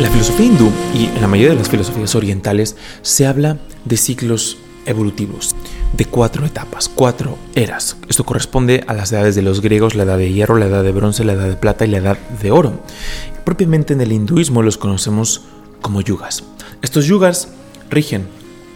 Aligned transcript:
la 0.00 0.10
filosofía 0.10 0.46
hindú 0.46 0.70
y 0.94 1.06
en 1.06 1.22
la 1.22 1.26
mayoría 1.26 1.52
de 1.52 1.58
las 1.58 1.70
filosofías 1.70 2.14
orientales 2.14 2.76
se 3.00 3.26
habla 3.26 3.56
de 3.86 3.96
ciclos 3.96 4.58
evolutivos, 4.84 5.56
de 5.96 6.04
cuatro 6.04 6.44
etapas, 6.44 6.90
cuatro 6.94 7.38
eras. 7.54 7.96
Esto 8.08 8.24
corresponde 8.24 8.84
a 8.86 8.92
las 8.92 9.10
edades 9.12 9.34
de 9.34 9.42
los 9.42 9.62
griegos, 9.62 9.94
la 9.94 10.02
edad 10.02 10.18
de 10.18 10.32
hierro, 10.32 10.58
la 10.58 10.66
edad 10.66 10.84
de 10.84 10.92
bronce, 10.92 11.24
la 11.24 11.32
edad 11.32 11.48
de 11.48 11.56
plata 11.56 11.86
y 11.86 11.88
la 11.88 11.98
edad 11.98 12.18
de 12.42 12.50
oro. 12.50 12.74
Propiamente 13.44 13.94
en 13.94 14.02
el 14.02 14.12
hinduismo 14.12 14.62
los 14.62 14.76
conocemos 14.76 15.42
como 15.80 16.02
yugas. 16.02 16.44
Estos 16.82 17.06
yugas 17.06 17.48
rigen 17.88 18.26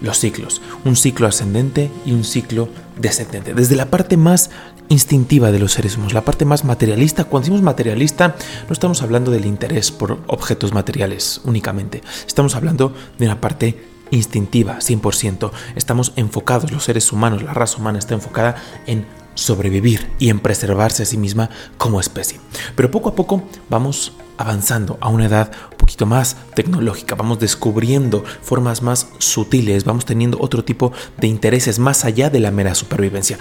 los 0.00 0.18
ciclos, 0.18 0.62
un 0.86 0.96
ciclo 0.96 1.26
ascendente 1.26 1.90
y 2.06 2.12
un 2.12 2.24
ciclo 2.24 2.68
descendente. 3.00 3.54
Desde 3.54 3.76
la 3.76 3.86
parte 3.86 4.16
más 4.16 4.50
instintiva 4.88 5.52
de 5.52 5.58
los 5.58 5.72
seres 5.72 5.94
humanos, 5.94 6.12
la 6.12 6.24
parte 6.24 6.44
más 6.44 6.64
materialista. 6.64 7.24
Cuando 7.24 7.44
decimos 7.44 7.62
materialista, 7.62 8.36
no 8.68 8.72
estamos 8.72 9.02
hablando 9.02 9.30
del 9.30 9.46
interés 9.46 9.90
por 9.90 10.20
objetos 10.26 10.72
materiales 10.72 11.40
únicamente. 11.44 12.02
Estamos 12.26 12.56
hablando 12.56 12.94
de 13.18 13.26
una 13.26 13.40
parte 13.40 13.84
instintiva, 14.10 14.78
100%. 14.78 15.50
Estamos 15.76 16.12
enfocados, 16.16 16.72
los 16.72 16.84
seres 16.84 17.12
humanos, 17.12 17.42
la 17.42 17.54
raza 17.54 17.78
humana 17.78 17.98
está 17.98 18.14
enfocada 18.14 18.56
en 18.86 19.06
sobrevivir 19.34 20.10
y 20.18 20.28
en 20.28 20.40
preservarse 20.40 21.04
a 21.04 21.06
sí 21.06 21.16
misma 21.16 21.50
como 21.78 22.00
especie. 22.00 22.40
Pero 22.74 22.90
poco 22.90 23.10
a 23.10 23.14
poco 23.14 23.42
vamos 23.68 24.12
avanzando 24.40 24.98
a 25.00 25.08
una 25.08 25.26
edad 25.26 25.50
un 25.70 25.76
poquito 25.76 26.06
más 26.06 26.36
tecnológica, 26.54 27.14
vamos 27.14 27.38
descubriendo 27.38 28.24
formas 28.42 28.82
más 28.82 29.08
sutiles, 29.18 29.84
vamos 29.84 30.04
teniendo 30.04 30.38
otro 30.40 30.64
tipo 30.64 30.92
de 31.18 31.26
intereses 31.26 31.78
más 31.78 32.04
allá 32.04 32.30
de 32.30 32.40
la 32.40 32.50
mera 32.50 32.74
supervivencia 32.74 33.38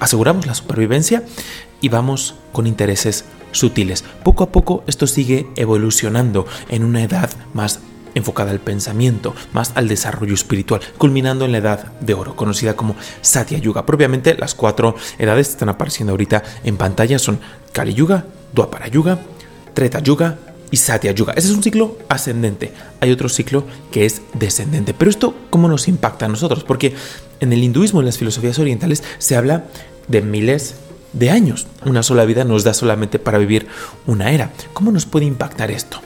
aseguramos 0.00 0.46
la 0.46 0.54
supervivencia 0.54 1.24
y 1.80 1.88
vamos 1.88 2.34
con 2.52 2.66
intereses 2.66 3.24
sutiles. 3.52 4.04
Poco 4.22 4.44
a 4.44 4.52
poco 4.52 4.84
esto 4.86 5.06
sigue 5.06 5.48
evolucionando 5.56 6.46
en 6.68 6.84
una 6.84 7.02
edad 7.02 7.30
más 7.52 7.80
enfocada 8.14 8.52
al 8.52 8.60
pensamiento, 8.60 9.34
más 9.52 9.72
al 9.74 9.88
desarrollo 9.88 10.34
espiritual, 10.34 10.80
culminando 10.98 11.44
en 11.44 11.52
la 11.52 11.58
edad 11.58 11.92
de 12.00 12.14
oro, 12.14 12.36
conocida 12.36 12.76
como 12.76 12.94
Satya 13.22 13.58
Yuga. 13.58 13.86
Propiamente 13.86 14.34
las 14.34 14.54
cuatro 14.54 14.94
edades 15.18 15.48
están 15.48 15.68
apareciendo 15.68 16.12
ahorita 16.12 16.42
en 16.62 16.76
pantalla 16.76 17.18
son 17.18 17.40
Kali 17.72 17.92
Yuga, 17.94 18.26
Dwapara 18.52 18.86
Yuga, 18.86 19.18
Treta 19.74 20.00
Yuga 20.00 20.38
y 20.70 20.76
Satya 20.76 21.12
Yuga. 21.12 21.34
Ese 21.36 21.48
es 21.48 21.54
un 21.54 21.62
ciclo 21.62 21.98
ascendente. 22.08 22.72
Hay 23.00 23.10
otro 23.10 23.28
ciclo 23.28 23.64
que 23.90 24.06
es 24.06 24.22
descendente. 24.32 24.94
Pero 24.94 25.10
esto, 25.10 25.34
¿cómo 25.50 25.68
nos 25.68 25.88
impacta 25.88 26.26
a 26.26 26.28
nosotros? 26.28 26.64
Porque 26.64 26.94
en 27.40 27.52
el 27.52 27.62
hinduismo, 27.62 28.00
en 28.00 28.06
las 28.06 28.18
filosofías 28.18 28.58
orientales, 28.58 29.02
se 29.18 29.36
habla 29.36 29.66
de 30.08 30.22
miles 30.22 30.76
de 31.12 31.30
años. 31.30 31.66
Una 31.84 32.02
sola 32.02 32.24
vida 32.24 32.44
nos 32.44 32.64
da 32.64 32.74
solamente 32.74 33.18
para 33.18 33.38
vivir 33.38 33.66
una 34.06 34.32
era. 34.32 34.52
¿Cómo 34.72 34.90
nos 34.92 35.06
puede 35.06 35.26
impactar 35.26 35.70
esto? 35.70 36.00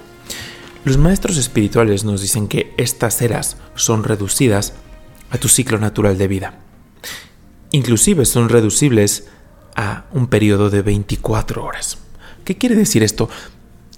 Los 0.85 0.99
maestros 0.99 1.37
espirituales 1.37 2.05
nos 2.05 2.23
dicen 2.23 2.49
que 2.49 2.73
estas 2.77 3.21
eras 3.21 3.57
son 3.75 4.05
reducidas 4.05 4.75
a 5.31 5.39
tu 5.39 5.49
ciclo 5.49 5.79
natural 5.79 6.17
de 6.17 6.29
vida. 6.29 6.55
Inclusive 7.71 8.25
son 8.25 8.49
reducibles 8.49 9.27
a 9.77 10.07
un 10.13 10.29
periodo 10.29 10.71
de 10.71 10.83
24 10.83 11.65
horas. 11.65 11.99
¿Qué 12.45 12.57
quiere 12.57 12.75
decir 12.75 13.03
esto? 13.03 13.29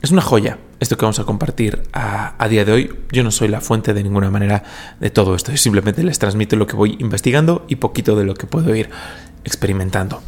Es 0.03 0.11
una 0.11 0.23
joya 0.23 0.59
esto 0.81 0.97
que 0.97 1.05
vamos 1.05 1.19
a 1.19 1.25
compartir 1.25 1.83
a, 1.93 2.48
día 2.48 2.65
de 2.65 2.73
hoy. 2.73 2.95
Yo 3.12 3.23
no 3.23 3.31
soy 3.31 3.48
la 3.48 3.61
fuente 3.61 3.93
de 3.93 4.03
ninguna 4.03 4.31
manera 4.31 4.65
de 4.98 5.11
todo 5.11 5.34
esto. 5.34 5.51
Yo 5.51 5.59
simplemente 5.59 6.03
les 6.03 6.19
transmito 6.19 6.56
lo 6.56 6.67
que 6.67 6.75
voy 6.75 6.97
investigando 7.01 7.67
y 7.69 7.77
poquito 7.77 8.17
de 8.17 8.25
lo 8.25 8.33
que 8.33 8.47
puedo 8.47 8.75
ir 8.75 8.89
experimentando. 9.45 10.23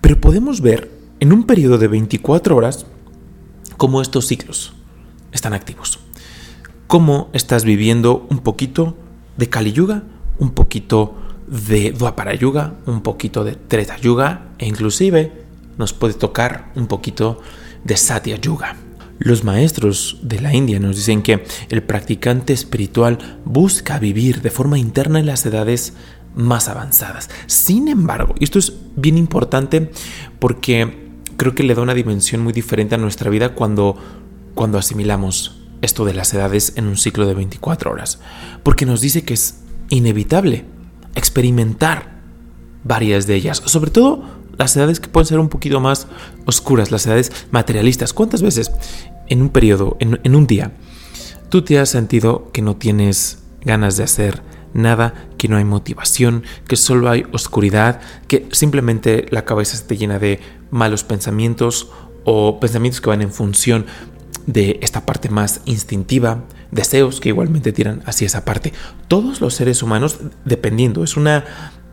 Pero 0.00 0.18
podemos 0.18 0.62
ver 0.62 0.90
en 1.20 1.34
un 1.34 1.44
periodo 1.44 1.76
de 1.76 1.88
24 1.88 2.56
horas 2.56 2.86
cómo 3.76 4.00
estos 4.00 4.26
ciclos 4.26 4.72
están 5.30 5.52
activos. 5.52 5.98
Cómo 6.86 7.28
estás 7.34 7.64
viviendo 7.64 8.26
un 8.30 8.38
poquito 8.38 8.96
de 9.36 9.50
Kali 9.50 9.72
Yuga, 9.72 10.04
un 10.38 10.52
poquito 10.52 11.16
de 11.46 11.92
Dwapara 11.92 12.34
Yuga, 12.34 12.76
un 12.86 13.02
poquito 13.02 13.44
de 13.44 13.56
Treta 13.56 13.98
Yuga 13.98 14.52
e 14.56 14.66
inclusive 14.66 15.32
nos 15.76 15.92
puede 15.92 16.14
tocar 16.14 16.72
un 16.76 16.86
poquito 16.86 17.42
de 17.84 17.96
Satya 17.98 18.36
Yuga. 18.36 18.76
Los 19.18 19.44
maestros 19.44 20.18
de 20.22 20.40
la 20.40 20.54
India 20.54 20.80
nos 20.80 20.96
dicen 20.96 21.22
que 21.22 21.44
el 21.68 21.82
practicante 21.82 22.52
espiritual 22.52 23.40
busca 23.44 23.98
vivir 23.98 24.42
de 24.42 24.50
forma 24.50 24.78
interna 24.78 25.20
en 25.20 25.26
las 25.26 25.46
edades 25.46 25.94
más 26.34 26.68
avanzadas. 26.68 27.30
Sin 27.46 27.88
embargo, 27.88 28.34
y 28.38 28.44
esto 28.44 28.58
es 28.58 28.72
bien 28.96 29.18
importante 29.18 29.90
porque 30.38 31.10
creo 31.36 31.54
que 31.54 31.62
le 31.62 31.74
da 31.74 31.82
una 31.82 31.94
dimensión 31.94 32.42
muy 32.42 32.52
diferente 32.52 32.94
a 32.94 32.98
nuestra 32.98 33.30
vida 33.30 33.54
cuando, 33.54 33.96
cuando 34.54 34.78
asimilamos 34.78 35.60
esto 35.82 36.04
de 36.04 36.14
las 36.14 36.32
edades 36.32 36.72
en 36.76 36.86
un 36.86 36.96
ciclo 36.96 37.26
de 37.26 37.34
24 37.34 37.90
horas. 37.90 38.20
Porque 38.62 38.86
nos 38.86 39.00
dice 39.00 39.24
que 39.24 39.34
es 39.34 39.60
inevitable 39.90 40.64
experimentar 41.14 42.20
varias 42.84 43.26
de 43.26 43.34
ellas, 43.34 43.62
sobre 43.64 43.90
todo 43.90 44.41
las 44.62 44.76
edades 44.76 45.00
que 45.00 45.08
pueden 45.08 45.26
ser 45.26 45.40
un 45.40 45.48
poquito 45.48 45.80
más 45.80 46.06
oscuras, 46.46 46.92
las 46.92 47.04
edades 47.06 47.32
materialistas. 47.50 48.12
¿Cuántas 48.12 48.42
veces 48.42 48.70
en 49.26 49.42
un 49.42 49.48
periodo, 49.48 49.96
en, 49.98 50.36
un 50.36 50.46
día, 50.46 50.70
tú 51.48 51.62
te 51.62 51.80
has 51.80 51.88
sentido 51.88 52.48
que 52.52 52.62
no 52.62 52.76
tienes 52.76 53.38
ganas 53.64 53.96
de 53.96 54.04
hacer 54.04 54.40
nada, 54.72 55.14
que 55.36 55.48
no 55.48 55.56
hay 55.56 55.64
motivación, 55.64 56.44
que 56.68 56.76
solo 56.76 57.10
hay 57.10 57.26
oscuridad, 57.32 58.00
que 58.28 58.46
simplemente 58.52 59.26
la 59.30 59.44
cabeza 59.44 59.76
se 59.76 59.84
te 59.84 59.96
llena 59.96 60.20
de 60.20 60.38
malos 60.70 61.02
pensamientos 61.02 61.90
o 62.24 62.60
pensamientos 62.60 63.00
que 63.00 63.10
van 63.10 63.22
en 63.22 63.32
función 63.32 63.86
de 64.46 64.78
esta 64.80 65.04
parte 65.04 65.28
más 65.28 65.60
instintiva, 65.64 66.44
deseos 66.70 67.20
que 67.20 67.30
igualmente 67.30 67.72
tiran 67.72 68.00
hacia 68.06 68.26
esa 68.26 68.44
parte. 68.44 68.72
Todos 69.08 69.40
los 69.40 69.54
seres 69.54 69.82
humanos, 69.82 70.20
dependiendo, 70.44 71.02
es 71.02 71.16
una 71.16 71.44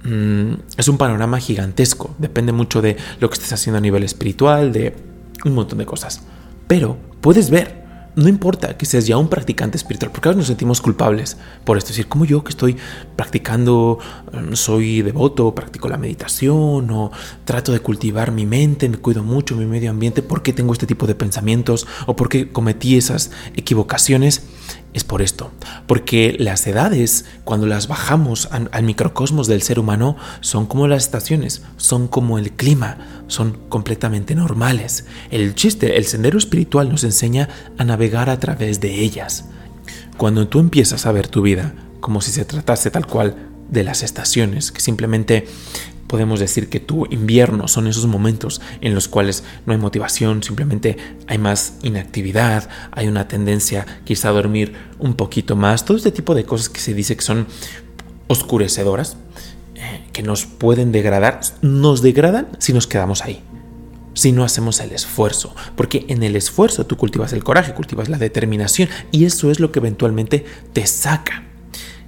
mm, 0.03 0.53
es 0.77 0.87
un 0.87 0.97
panorama 0.97 1.39
gigantesco, 1.39 2.15
depende 2.17 2.51
mucho 2.51 2.81
de 2.81 2.97
lo 3.19 3.29
que 3.29 3.35
estés 3.35 3.53
haciendo 3.53 3.77
a 3.77 3.81
nivel 3.81 4.03
espiritual, 4.03 4.71
de 4.71 4.95
un 5.45 5.55
montón 5.55 5.79
de 5.79 5.85
cosas. 5.85 6.21
Pero 6.67 6.97
puedes 7.21 7.49
ver 7.49 7.79
no 8.19 8.27
importa 8.27 8.75
que 8.75 8.85
seas 8.85 9.07
ya 9.07 9.17
un 9.17 9.29
practicante 9.29 9.77
espiritual, 9.77 10.11
porque 10.11 10.29
a 10.29 10.33
nos 10.33 10.47
sentimos 10.47 10.81
culpables 10.81 11.37
por 11.63 11.77
esto. 11.77 11.91
Es 11.91 11.97
decir, 11.97 12.09
como 12.09 12.25
yo 12.25 12.43
que 12.43 12.49
estoy 12.49 12.75
practicando, 13.15 13.99
mm, 14.33 14.53
soy 14.53 15.01
devoto, 15.01 15.53
practico 15.55 15.87
la 15.89 15.97
meditación 15.97 16.89
o 16.91 17.11
trato 17.45 17.71
de 17.71 17.79
cultivar 17.79 18.31
mi 18.31 18.45
mente, 18.45 18.89
me 18.89 18.97
cuido 18.97 19.23
mucho 19.23 19.55
mi 19.55 19.65
medio 19.65 19.89
ambiente, 19.89 20.21
¿por 20.21 20.41
qué 20.41 20.53
tengo 20.53 20.73
este 20.73 20.85
tipo 20.85 21.07
de 21.07 21.15
pensamientos 21.15 21.87
o 22.07 22.15
por 22.15 22.29
qué 22.29 22.51
cometí 22.51 22.97
esas 22.97 23.31
equivocaciones? 23.55 24.43
Es 24.91 25.03
por 25.03 25.21
esto, 25.21 25.51
porque 25.85 26.35
las 26.39 26.65
edades, 26.65 27.25
cuando 27.43 27.67
las 27.67 27.87
bajamos 27.87 28.49
al, 28.51 28.83
microcosmos 28.83 29.47
del 29.47 29.61
ser 29.61 29.77
humano, 29.77 30.17
son 30.41 30.65
como 30.65 30.87
las 30.87 31.03
estaciones, 31.03 31.61
son 31.77 32.07
como 32.07 32.39
el 32.39 32.53
clima, 32.53 33.23
son 33.27 33.59
completamente 33.69 34.33
normales. 34.33 35.05
El 35.29 35.53
chiste, 35.53 35.97
el 35.97 36.05
sendero 36.05 36.39
espiritual 36.39 36.89
nos 36.89 37.03
enseña 37.03 37.49
a 37.77 37.83
navegar 37.83 38.31
a 38.31 38.39
través 38.39 38.79
de 38.79 39.01
ellas. 39.01 39.45
Cuando 40.17 40.47
tú 40.47 40.59
empiezas 40.59 41.05
a 41.05 41.11
ver 41.11 41.27
tu 41.27 41.43
vida 41.43 41.75
como 41.99 42.21
si 42.21 42.31
se 42.31 42.45
tratase 42.45 42.89
tal 42.89 43.05
cual 43.05 43.35
de 43.69 43.83
las 43.83 44.01
estaciones, 44.01 44.71
que 44.71 44.81
simplemente 44.81 45.47
podemos 46.09 46.39
decir 46.39 46.69
que 46.69 46.79
tu 46.79 47.05
invierno 47.11 47.67
son 47.67 47.87
esos 47.87 48.07
momentos 48.07 48.61
en 48.81 48.95
los 48.95 49.07
cuales 49.07 49.43
no 49.67 49.73
hay 49.73 49.79
motivación, 49.79 50.41
simplemente 50.41 50.97
hay 51.27 51.37
más 51.37 51.75
inactividad, 51.83 52.67
hay 52.91 53.07
una 53.07 53.27
tendencia 53.27 53.85
quizá 54.05 54.29
a 54.29 54.31
dormir 54.31 54.73
un 54.97 55.13
poquito 55.13 55.55
más, 55.55 55.85
todo 55.85 55.95
este 55.95 56.11
tipo 56.11 56.33
de 56.33 56.45
cosas 56.45 56.67
que 56.67 56.79
se 56.79 56.95
dice 56.95 57.15
que 57.15 57.21
son 57.21 57.45
oscurecedoras, 58.27 59.17
eh, 59.75 60.07
que 60.11 60.23
nos 60.23 60.47
pueden 60.47 60.91
degradar, 60.91 61.41
nos 61.61 62.01
degradan 62.01 62.47
si 62.57 62.73
nos 62.73 62.87
quedamos 62.87 63.23
ahí 63.23 63.43
si 64.15 64.33
no 64.33 64.43
hacemos 64.43 64.81
el 64.81 64.91
esfuerzo, 64.91 65.55
porque 65.77 66.05
en 66.09 66.23
el 66.23 66.35
esfuerzo 66.35 66.85
tú 66.85 66.97
cultivas 66.97 67.31
el 67.31 67.43
coraje, 67.43 67.73
cultivas 67.73 68.09
la 68.09 68.17
determinación 68.17 68.89
y 69.11 69.23
eso 69.23 69.49
es 69.49 69.61
lo 69.61 69.71
que 69.71 69.79
eventualmente 69.79 70.43
te 70.73 70.85
saca. 70.87 71.45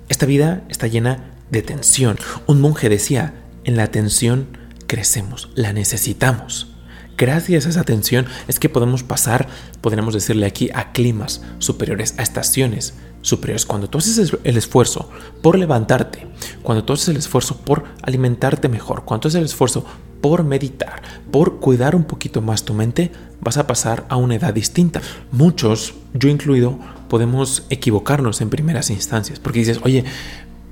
Esta 0.10 0.26
vida 0.26 0.66
está 0.68 0.88
llena 0.88 1.32
de 1.52 1.62
tensión. 1.62 2.18
Un 2.48 2.60
monje 2.60 2.90
decía, 2.90 3.34
en 3.64 3.78
la 3.78 3.84
atención 3.84 4.48
crecemos, 4.88 5.50
la 5.56 5.74
necesitamos. 5.74 6.68
Gracias 7.18 7.66
a 7.66 7.70
esa 7.70 7.82
atención 7.82 8.26
es 8.48 8.60
que 8.60 8.68
podemos 8.68 9.04
pasar, 9.04 9.48
podríamos 9.80 10.14
decirle 10.14 10.48
aquí, 10.48 10.70
a 10.74 10.92
climas 10.92 11.44
superiores, 11.60 12.16
a 12.18 12.24
estaciones 12.24 12.96
superiores. 13.22 13.66
Cuando 13.66 13.90
tú 13.90 14.00
haces 14.00 14.34
el 14.44 14.58
esfuerzo 14.58 15.10
por 15.42 15.60
levantarte, 15.60 16.28
cuando 16.64 16.84
tú 16.84 16.94
haces 16.94 17.10
el 17.10 17.18
esfuerzo 17.18 17.58
por 17.58 17.84
alimentarte 18.02 18.70
mejor, 18.70 19.06
cuando 19.06 19.22
tú 19.22 19.28
haces 19.28 19.40
el 19.40 19.46
esfuerzo 19.46 19.86
por 20.20 20.44
meditar, 20.44 21.02
por 21.32 21.60
cuidar 21.60 21.96
un 21.96 22.06
poquito 22.06 22.42
más 22.42 22.64
tu 22.64 22.74
mente, 22.74 23.12
vas 23.40 23.58
a 23.58 23.68
pasar 23.68 24.06
a 24.10 24.16
una 24.16 24.36
edad 24.36 24.54
distinta. 24.54 25.02
Muchos, 25.32 25.94
yo 26.14 26.30
incluido, 26.30 26.80
podemos 27.08 27.66
equivocarnos 27.70 28.42
en 28.42 28.50
primeras 28.50 28.90
instancias, 28.90 29.40
porque 29.40 29.60
dices, 29.60 29.80
oye, 29.84 30.06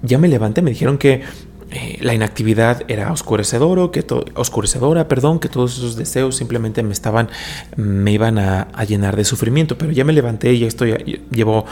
ya 0.02 0.18
me 0.18 0.28
levanté, 0.28 0.62
me 0.62 0.72
dijeron 0.72 0.98
que 0.98 1.24
eh, 1.72 2.00
la 2.02 2.16
inactividad 2.16 2.84
era 2.88 3.12
oscurecedora, 3.12 3.92
que 3.92 4.06
oscurecedora, 4.36 5.08
perdón, 5.08 5.40
que 5.40 5.50
todos 5.50 5.78
esos 5.78 5.96
deseos 5.96 6.36
simplemente 6.36 6.82
me 6.82 6.94
estaban, 6.94 7.30
me 7.76 8.12
iban 8.12 8.40
a, 8.40 8.68
llenar 8.88 9.16
de 9.16 9.24
sufrimiento. 9.24 9.78
Pero 9.78 9.92
ya 9.92 10.04
me 10.04 10.14
levanté 10.14 10.54
y 10.54 10.60
ya 10.60 10.68
estoy, 10.68 11.22
llevo 11.30 11.66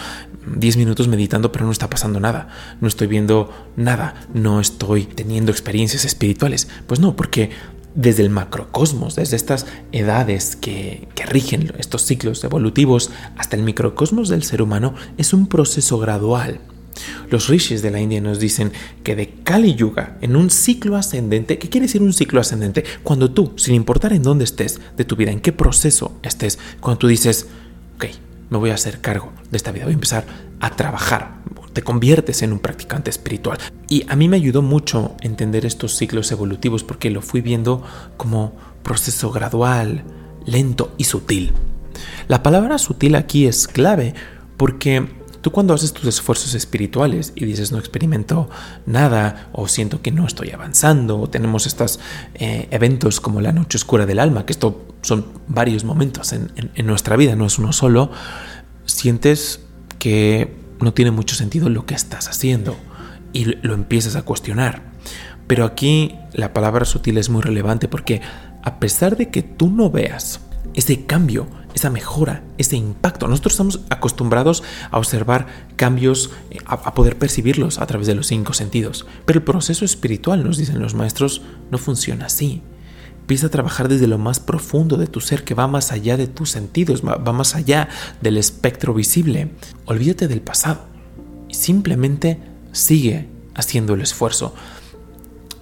10 0.56 0.78
minutos 0.78 1.08
meditando, 1.08 1.52
pero 1.52 1.66
no 1.66 1.72
está 1.72 1.90
pasando 1.90 2.20
nada. 2.20 2.50
No 2.80 2.88
estoy 2.88 3.08
viendo 3.08 3.52
nada. 3.76 4.28
No 4.34 4.60
estoy 4.60 5.06
teniendo 5.06 5.52
experiencias 5.52 6.06
espirituales. 6.06 6.68
Pues 6.86 7.00
no, 7.00 7.16
porque 7.16 7.50
desde 7.96 8.22
el 8.22 8.30
macrocosmos, 8.30 9.16
desde 9.16 9.36
estas 9.36 9.66
edades 9.92 10.56
que, 10.56 11.08
que, 11.16 11.26
rigen 11.26 11.74
estos 11.80 12.04
ciclos 12.04 12.44
evolutivos 12.44 13.10
hasta 13.36 13.56
el 13.56 13.64
microcosmos 13.64 14.30
del 14.30 14.44
ser 14.44 14.62
humano, 14.62 14.94
es 15.18 15.34
un 15.34 15.48
proceso 15.48 15.98
gradual. 15.98 16.60
Los 17.30 17.48
rishis 17.48 17.82
de 17.82 17.92
la 17.92 18.00
India 18.00 18.22
nos 18.22 18.40
dicen 18.40 18.72
que 19.04 19.16
de 19.16 19.30
Kali 19.44 19.76
Yuga, 19.76 20.18
en 20.22 20.36
un 20.36 20.50
ciclo 20.50 20.96
ascendente, 20.96 21.58
¿qué 21.58 21.70
quiere 21.70 21.88
decir 21.88 22.02
un 22.02 22.14
ciclo 22.14 22.40
ascendente? 22.40 22.84
Cuando 23.04 23.32
tú, 23.32 23.54
sin 23.58 23.76
importar 23.76 24.14
en 24.14 24.24
dónde 24.24 24.44
estés 24.44 24.80
de 24.96 25.06
tu 25.06 25.16
vida, 25.16 25.32
en 25.32 25.42
qué 25.42 25.52
proceso 25.52 26.18
estés, 26.24 26.60
cuando 26.80 27.00
tú 27.00 27.08
dices, 27.08 27.48
ok, 27.96 28.06
me 28.50 28.58
voy 28.58 28.70
a 28.70 28.76
hacer 28.76 29.02
cargo 29.02 29.32
de 29.52 29.58
esta 29.58 29.72
vida, 29.72 29.86
voy 29.86 29.94
a 29.94 29.96
empezar 29.96 30.26
a 30.60 30.76
trabajar, 30.76 31.38
te 31.78 31.84
conviertes 31.84 32.42
en 32.42 32.54
un 32.54 32.60
practicante 32.60 33.12
espiritual. 33.12 33.60
Y 33.88 34.04
a 34.10 34.16
mí 34.16 34.28
me 34.28 34.38
ayudó 34.38 34.64
mucho 34.64 35.16
entender 35.22 35.64
estos 35.64 35.96
ciclos 35.96 36.32
evolutivos 36.32 36.84
porque 36.84 37.12
lo 37.12 37.22
fui 37.22 37.42
viendo 37.42 37.84
como 38.18 38.56
proceso 38.82 39.30
gradual, 39.30 40.04
lento 40.48 40.92
y 40.98 41.04
sutil. 41.04 41.54
La 42.28 42.42
palabra 42.42 42.80
sutil 42.80 43.14
aquí 43.14 43.46
es 43.46 43.68
clave 43.68 44.16
porque 44.58 45.08
Tú 45.42 45.52
cuando 45.52 45.74
haces 45.74 45.94
tus 45.94 46.06
esfuerzos 46.06 46.54
espirituales 46.54 47.34
y 47.36 47.46
dices 47.46 47.72
no 47.72 47.78
experimento 47.78 48.50
nada 48.86 49.50
o 49.54 49.68
siento 49.68 50.02
que 50.02 50.12
no 50.12 50.26
estoy 50.26 50.52
avanzando 50.52 51.20
o 51.20 51.30
tenemos 51.30 51.68
estos 51.68 52.00
eh, 52.36 52.68
eventos 52.72 53.22
como 53.22 53.42
la 53.42 53.52
noche 53.52 53.78
oscura 53.78 54.06
del 54.06 54.20
alma, 54.20 54.46
que 54.46 54.54
esto 54.54 54.86
son 55.02 55.26
varios 55.48 55.84
momentos 55.84 56.34
en, 56.34 56.52
nuestra 56.86 57.16
vida, 57.16 57.36
no 57.36 57.46
es 57.46 57.60
uno 57.60 57.72
solo, 57.72 58.12
sientes 58.86 59.62
que 60.00 60.54
no 60.80 60.94
tiene 60.94 61.12
mucho 61.12 61.36
sentido 61.36 61.70
lo 61.70 61.86
que 61.86 61.96
estás 61.96 62.28
haciendo 62.28 62.76
y 63.34 63.46
lo 63.46 63.74
empiezas 63.74 64.16
a 64.16 64.24
cuestionar. 64.24 64.82
Pero 65.48 65.66
aquí 65.66 66.16
la 66.34 66.52
palabra 66.52 66.86
sutil 66.86 67.18
es 67.18 67.30
muy 67.30 67.42
relevante 67.42 67.88
porque 67.88 68.22
a 68.64 68.80
pesar 68.80 69.16
de 69.16 69.30
que 69.30 69.44
tú 69.44 69.70
no 69.70 69.90
veas 69.90 70.42
ese 70.78 71.06
cambio, 71.06 71.48
esa 71.74 71.90
mejora, 71.90 72.44
ese 72.60 72.78
impacto. 72.78 73.28
Nosotros 73.28 73.54
estamos 73.54 73.80
acostumbrados 73.90 74.64
a 74.92 75.00
observar 75.00 75.48
cambios, 75.76 76.30
eh, 76.52 76.60
a, 76.68 76.94
poder 76.94 77.18
percibirlos 77.18 77.80
a 77.80 77.88
través 77.88 78.06
de 78.06 78.14
los 78.14 78.28
cinco 78.28 78.54
sentidos. 78.54 79.08
Pero 79.26 79.40
el 79.40 79.44
proceso 79.44 79.86
espiritual, 79.86 80.44
nos 80.44 80.58
dicen 80.58 80.80
los 80.80 80.94
maestros, 80.94 81.42
no 81.72 81.80
funciona 81.80 82.28
así. 82.28 82.62
Empieza 83.22 83.48
a 83.48 83.50
trabajar 83.50 83.88
desde 83.88 84.06
lo 84.06 84.20
más 84.20 84.40
profundo 84.40 84.98
de 84.98 85.08
tu 85.08 85.20
ser, 85.20 85.44
que 85.44 85.56
va 85.56 85.68
más 85.68 85.92
allá 85.92 86.16
de 86.16 86.28
tus 86.28 86.52
sentidos, 86.52 87.02
va 87.04 87.34
más 87.34 87.56
allá 87.56 87.90
del 88.22 88.38
espectro 88.38 88.94
visible. 88.94 89.50
Olvídate 89.86 90.28
del 90.28 90.42
pasado 90.42 90.86
y 91.50 91.56
simplemente 91.56 92.40
sigue 92.72 93.28
haciendo 93.56 93.96
el 93.96 94.02
esfuerzo. 94.02 94.54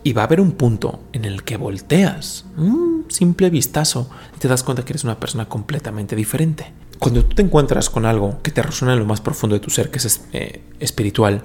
Y 0.06 0.13
va 0.13 0.22
a 0.22 0.25
haber 0.25 0.40
un 0.40 0.52
punto 0.52 1.00
en 1.13 1.25
el 1.25 1.42
que 1.42 1.57
volteas, 1.57 2.46
un 2.57 3.06
simple 3.07 3.50
vistazo, 3.50 4.07
y 4.36 4.40
te 4.40 4.48
das 4.48 4.62
cuenta 4.62 4.86
que 4.86 4.92
eres 4.92 5.04
una 5.04 5.19
persona 5.19 5.50
completamente 5.50 6.16
diferente. 6.16 6.72
Cuando 7.00 7.25
tú 7.25 7.34
te 7.34 7.42
encuentras 7.42 7.90
con 7.90 8.06
algo 8.06 8.40
que 8.44 8.52
te 8.52 8.62
resuena 8.62 8.94
en 8.94 9.00
lo 9.00 9.06
más 9.07 9.19
profundo 9.19 9.56
de 9.56 9.62
tu 9.62 9.72
ser, 9.72 9.90
que 9.90 9.98
es 9.98 10.22
eh, 10.31 10.62
espiritual, 10.80 11.42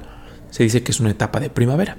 se 0.50 0.62
dice 0.62 0.82
que 0.82 0.92
es 0.92 1.00
una 1.00 1.08
etapa 1.08 1.40
de 1.40 1.48
primavera. 1.48 1.96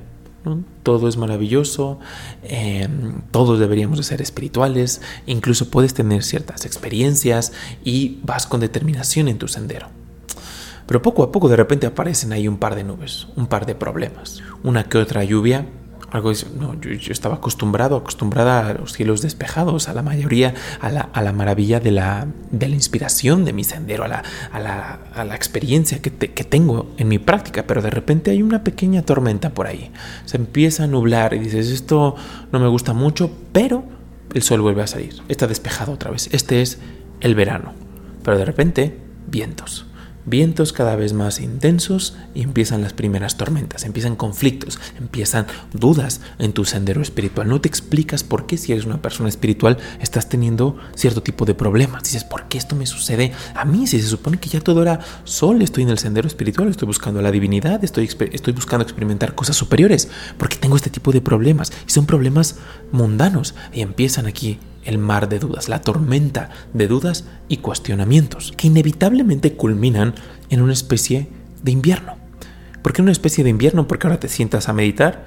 Todo 0.84 1.08
es 1.08 1.18
maravilloso, 1.18 1.98
em, 2.44 3.22
todos 3.32 3.60
deberíamos 3.60 3.98
de 3.98 4.04
ser 4.04 4.22
espirituales, 4.22 5.02
incluso 5.26 5.72
puedes 5.72 5.96
tener 5.96 6.22
ciertas 6.24 6.66
experiencias 6.66 7.54
y 7.84 8.20
vas 8.22 8.46
con 8.46 8.60
determinación 8.60 9.30
en 9.30 9.40
tu 9.40 9.48
sendero. 9.48 9.88
Pero 10.86 11.02
poco 11.02 11.24
a 11.24 11.32
poco 11.32 11.50
de 11.50 11.56
repente 11.56 11.88
aparecen 11.88 12.34
ahí 12.34 12.48
un 12.48 12.58
par 12.58 12.76
de 12.76 12.84
nubes, 12.84 13.30
un 13.36 13.48
par 13.48 13.66
de 13.66 13.74
problemas, 13.74 14.44
una 14.62 14.84
que 14.84 15.00
otra 15.00 15.24
lluvia 15.24 15.66
algo 16.12 16.32
no, 16.60 16.80
yo, 16.80 16.92
estaba 17.12 17.36
acostumbrado, 17.36 17.96
acostumbrada 17.96 18.68
a 18.68 18.74
los 18.74 18.94
cielos 18.94 19.22
despejados, 19.22 19.88
a 19.88 19.94
la 19.94 20.02
mayoría, 20.02 20.54
a 20.82 20.92
la, 20.92 21.02
a 21.02 21.22
la 21.22 21.32
maravilla 21.32 21.80
de 21.80 21.92
la, 21.92 22.28
de 22.52 22.68
la, 22.68 22.76
inspiración 22.76 23.46
de 23.46 23.54
mi 23.54 23.64
sendero, 23.64 24.04
a 24.04 24.08
la, 24.10 24.24
a 24.52 24.60
la, 24.60 25.00
a 25.16 25.24
la 25.24 25.36
experiencia 25.36 26.02
que, 26.02 26.12
tengo 26.12 26.94
en 26.98 27.08
mi 27.08 27.18
práctica, 27.18 27.66
pero 27.66 27.82
de 27.82 27.90
repente 27.90 28.32
hay 28.32 28.42
una 28.42 28.64
pequeña 28.64 29.04
tormenta 29.04 29.52
por 29.52 29.68
ahí. 29.68 29.92
Se 30.26 30.36
empieza 30.36 30.84
a 30.84 30.88
nublar 30.88 31.34
y 31.34 31.40
dices, 31.40 31.70
esto 31.70 32.16
no 32.52 32.60
me 32.60 32.68
gusta 32.68 32.92
mucho, 32.92 33.32
pero 33.54 33.84
el 34.34 34.42
sol 34.42 34.62
vuelve 34.62 34.84
a 34.84 34.88
salir. 34.88 35.22
Está 35.30 35.48
despejado 35.48 35.94
otra 35.94 36.12
vez. 36.12 36.30
Este 36.34 36.62
es 36.62 36.80
el 37.22 37.36
verano. 37.36 37.74
Pero 38.24 38.38
de 38.38 38.46
repente, 38.46 38.98
vientos 39.28 39.86
vientos 40.26 40.74
cada 40.74 40.96
vez 40.96 41.14
más 41.14 41.40
intensos 41.40 42.16
y 42.34 42.42
empiezan 42.42 42.82
las 42.82 42.94
primeras 42.94 43.38
tormentas, 43.38 43.86
empiezan 43.86 44.16
conflictos, 44.16 44.80
empiezan 45.00 45.48
dudas 45.74 46.22
en 46.40 46.54
tu 46.54 46.66
sendero 46.66 47.02
espiritual. 47.02 47.48
No 47.48 47.62
te 47.62 47.68
explicas 47.68 48.24
por 48.24 48.46
qué 48.46 48.58
si 48.58 48.72
eres 48.72 48.86
una 48.86 49.02
persona 49.02 49.30
espiritual 49.30 49.78
estás 50.00 50.30
teniendo 50.30 50.78
cierto 50.96 51.24
tipo 51.24 51.46
de 51.46 51.56
problemas. 51.56 52.04
Dices, 52.04 52.24
¿por 52.24 52.48
qué 52.48 52.58
esto 52.58 52.76
me 52.76 52.86
sucede 52.86 53.32
a 53.56 53.66
mí? 53.66 53.88
Si 53.88 54.02
se 54.02 54.08
supone 54.08 54.40
que 54.40 54.50
ya 54.50 54.62
todo 54.62 54.82
era 54.82 55.00
sol, 55.24 55.62
estoy 55.62 55.84
en 55.84 55.90
el 55.90 56.00
sendero 56.00 56.28
espiritual, 56.28 56.70
estoy 56.70 56.88
buscando 56.88 57.22
la 57.22 57.32
divinidad, 57.32 57.84
estoy, 57.84 58.10
estoy 58.32 58.54
buscando 58.54 58.84
experimentar 58.84 59.36
cosas 59.36 59.56
superiores, 59.56 60.10
porque 60.38 60.58
tengo 60.58 60.76
este 60.76 60.90
tipo 60.90 61.12
de 61.12 61.22
problemas 61.22 61.72
y 61.88 61.92
son 61.92 62.06
problemas 62.06 62.58
mundanos 62.92 63.56
y 63.74 63.82
empiezan 63.82 64.28
aquí 64.28 64.60
el 64.84 64.98
mar 64.98 65.30
de 65.30 65.40
dudas, 65.40 65.70
la 65.70 65.82
tormenta 65.82 66.50
de 66.74 66.88
dudas 66.88 67.26
y 67.48 67.58
cuestionamientos, 67.58 68.54
que 68.58 68.68
inevitablemente 68.68 69.54
culminan 69.54 70.16
en 70.50 70.62
una 70.62 70.74
especie 70.74 71.30
de 71.64 71.72
invierno. 71.72 72.18
¿Por 72.82 72.94
qué 72.94 73.02
una 73.02 73.12
especie 73.12 73.44
de 73.44 73.50
invierno? 73.50 73.88
Porque 73.88 74.08
ahora 74.08 74.20
te 74.20 74.28
sientas 74.28 74.70
a 74.70 74.74
meditar 74.74 75.26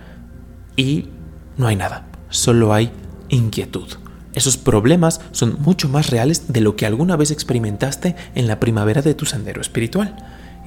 y 0.76 1.08
no 1.56 1.66
hay 1.66 1.76
nada, 1.76 2.06
solo 2.30 2.72
hay 2.72 2.90
inquietud. 3.28 3.88
Esos 4.34 4.56
problemas 4.56 5.20
son 5.30 5.58
mucho 5.60 5.88
más 5.88 6.10
reales 6.10 6.52
de 6.52 6.60
lo 6.60 6.74
que 6.74 6.86
alguna 6.86 7.16
vez 7.16 7.30
experimentaste 7.30 8.16
en 8.34 8.48
la 8.48 8.58
primavera 8.58 9.00
de 9.00 9.14
tu 9.14 9.26
sendero 9.26 9.60
espiritual. 9.60 10.16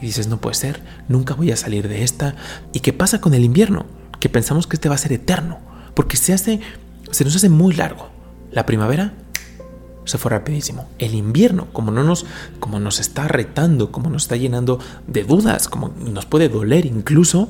Y 0.01 0.06
dices, 0.06 0.28
no 0.28 0.40
puede 0.40 0.56
ser, 0.56 0.81
nunca 1.10 1.33
voy 1.33 1.51
a 1.51 1.57
salir 1.57 1.90
de 1.90 2.04
esta. 2.04 2.36
¿Y 2.72 2.80
qué 2.80 2.94
pasa 2.94 3.19
con 3.19 3.33
el 3.33 3.44
invierno? 3.44 3.86
Que 4.22 4.30
pensamos 4.30 4.68
que 4.68 4.78
este 4.78 4.88
va 4.88 4.95
a 4.95 5.00
ser 5.00 5.12
eterno, 5.12 5.60
porque 5.95 6.16
se 6.16 6.33
hace, 6.33 6.62
se 7.12 7.25
nos 7.25 7.36
hace 7.36 7.50
muy 7.50 7.75
largo. 7.75 8.10
La 8.57 8.65
primavera 8.65 9.13
se 10.06 10.18
fue 10.18 10.31
rapidísimo. 10.31 10.89
El 10.98 11.13
invierno, 11.13 11.68
como 11.74 11.92
no 11.92 12.04
nos, 12.04 12.25
como 12.59 12.80
nos 12.80 13.00
está 13.00 13.28
retando, 13.28 13.92
como 13.92 14.09
nos 14.09 14.23
está 14.23 14.35
llenando 14.35 14.80
de 15.06 15.23
dudas, 15.23 15.68
como 15.68 15.90
nos 15.90 16.26
puede 16.26 16.49
doler 16.49 16.87
incluso, 16.87 17.49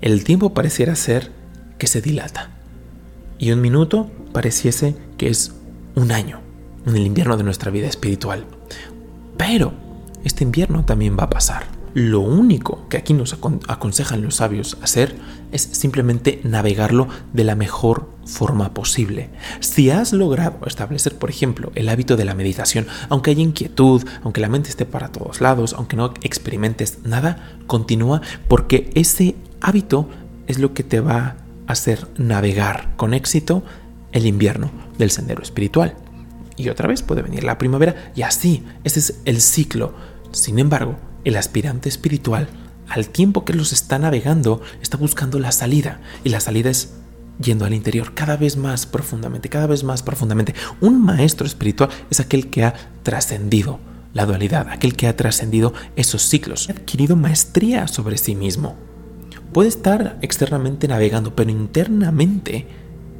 el 0.00 0.22
tiempo 0.22 0.54
pareciera 0.54 0.94
ser 0.94 1.32
que 1.78 1.88
se 1.88 2.00
dilata. 2.00 2.50
Y 3.40 3.50
un 3.50 3.60
minuto 3.60 4.08
pareciese 4.32 4.94
que 5.18 5.30
es 5.30 5.52
un 5.96 6.12
año 6.12 6.38
en 6.86 6.94
el 6.94 7.06
invierno 7.06 7.36
de 7.36 7.42
nuestra 7.42 7.72
vida 7.72 7.88
espiritual. 7.88 8.44
Pero 9.36 9.72
este 10.22 10.44
invierno 10.44 10.84
también 10.84 11.16
va 11.18 11.24
a 11.24 11.30
pasar. 11.30 11.79
Lo 11.94 12.20
único 12.20 12.86
que 12.88 12.96
aquí 12.96 13.14
nos 13.14 13.36
aconsejan 13.66 14.22
los 14.22 14.36
sabios 14.36 14.78
hacer 14.80 15.16
es 15.50 15.62
simplemente 15.62 16.40
navegarlo 16.44 17.08
de 17.32 17.42
la 17.42 17.56
mejor 17.56 18.08
forma 18.24 18.72
posible. 18.74 19.30
Si 19.58 19.90
has 19.90 20.12
logrado 20.12 20.58
establecer, 20.66 21.16
por 21.16 21.30
ejemplo, 21.30 21.72
el 21.74 21.88
hábito 21.88 22.16
de 22.16 22.24
la 22.24 22.34
meditación, 22.34 22.86
aunque 23.08 23.32
haya 23.32 23.42
inquietud, 23.42 24.04
aunque 24.22 24.40
la 24.40 24.48
mente 24.48 24.70
esté 24.70 24.86
para 24.86 25.08
todos 25.08 25.40
lados, 25.40 25.74
aunque 25.74 25.96
no 25.96 26.14
experimentes 26.22 26.98
nada, 27.04 27.56
continúa 27.66 28.22
porque 28.46 28.90
ese 28.94 29.34
hábito 29.60 30.08
es 30.46 30.60
lo 30.60 30.74
que 30.74 30.84
te 30.84 31.00
va 31.00 31.36
a 31.66 31.72
hacer 31.72 32.06
navegar 32.16 32.94
con 32.96 33.14
éxito 33.14 33.64
el 34.12 34.26
invierno 34.26 34.70
del 34.96 35.10
sendero 35.10 35.42
espiritual. 35.42 35.96
Y 36.56 36.68
otra 36.68 36.86
vez 36.86 37.02
puede 37.02 37.22
venir 37.22 37.42
la 37.42 37.58
primavera 37.58 38.12
y 38.14 38.22
así, 38.22 38.64
ese 38.84 39.00
es 39.00 39.20
el 39.24 39.40
ciclo. 39.40 39.94
Sin 40.30 40.58
embargo, 40.58 40.96
el 41.24 41.36
aspirante 41.36 41.88
espiritual, 41.88 42.48
al 42.88 43.08
tiempo 43.08 43.44
que 43.44 43.54
los 43.54 43.72
está 43.72 43.98
navegando, 43.98 44.60
está 44.82 44.96
buscando 44.96 45.38
la 45.38 45.52
salida. 45.52 46.00
Y 46.24 46.30
la 46.30 46.40
salida 46.40 46.70
es 46.70 46.94
yendo 47.40 47.64
al 47.64 47.74
interior 47.74 48.14
cada 48.14 48.36
vez 48.36 48.56
más 48.56 48.86
profundamente, 48.86 49.48
cada 49.48 49.66
vez 49.66 49.84
más 49.84 50.02
profundamente. 50.02 50.54
Un 50.80 51.00
maestro 51.02 51.46
espiritual 51.46 51.90
es 52.10 52.20
aquel 52.20 52.50
que 52.50 52.64
ha 52.64 52.74
trascendido 53.02 53.78
la 54.12 54.26
dualidad, 54.26 54.68
aquel 54.70 54.96
que 54.96 55.06
ha 55.06 55.16
trascendido 55.16 55.72
esos 55.96 56.22
ciclos, 56.22 56.68
ha 56.68 56.72
adquirido 56.72 57.16
maestría 57.16 57.86
sobre 57.86 58.18
sí 58.18 58.34
mismo. 58.34 58.76
Puede 59.52 59.68
estar 59.68 60.18
externamente 60.20 60.88
navegando, 60.88 61.34
pero 61.34 61.50
internamente 61.50 62.66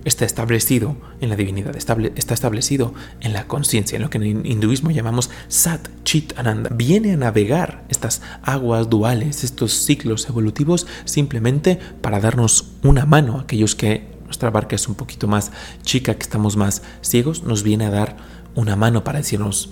está 0.04 0.24
establecido 0.24 0.96
en 1.20 1.28
la 1.28 1.36
divinidad, 1.36 1.76
está 1.76 2.34
establecido 2.34 2.94
en 3.20 3.32
la 3.32 3.46
conciencia, 3.46 3.96
en 3.96 4.02
lo 4.02 4.10
que 4.10 4.18
en 4.18 4.46
hinduismo 4.46 4.90
llamamos 4.90 5.30
Sat 5.48 5.88
Chit 6.04 6.38
Ananda. 6.38 6.70
Viene 6.72 7.12
a 7.12 7.16
navegar 7.16 7.84
estas 7.88 8.22
aguas 8.42 8.88
duales, 8.88 9.44
estos 9.44 9.72
ciclos 9.72 10.28
evolutivos, 10.28 10.86
simplemente 11.04 11.78
para 12.00 12.20
darnos 12.20 12.72
una 12.82 13.06
mano 13.06 13.38
a 13.38 13.42
aquellos 13.42 13.74
que 13.74 14.08
nuestra 14.24 14.50
barca 14.50 14.76
es 14.76 14.88
un 14.88 14.94
poquito 14.94 15.26
más 15.26 15.50
chica, 15.82 16.14
que 16.14 16.22
estamos 16.22 16.56
más 16.56 16.82
ciegos, 17.00 17.42
nos 17.42 17.62
viene 17.62 17.86
a 17.86 17.90
dar 17.90 18.16
una 18.54 18.76
mano 18.76 19.04
para 19.04 19.18
decirnos, 19.18 19.70